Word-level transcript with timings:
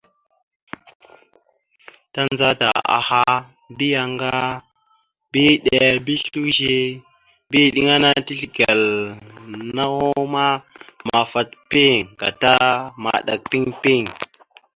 Tandzata 2.13 2.69
aha 2.97 3.23
bi 3.77 3.87
aŋgar 4.03 4.45
bi 5.31 5.41
eɗel 5.75 5.97
bi 6.05 6.13
slʉze 6.25 6.75
bi 7.49 7.59
iɗeŋa 7.67 7.93
ana 7.97 8.09
teslekal 8.25 8.81
naw 9.75 9.95
ma, 10.33 10.45
amafat 11.01 11.49
piŋ 11.69 11.95
gata 12.19 12.53
maɗak 13.03 13.41
piŋ 13.51 13.63
piŋ. 13.81 14.03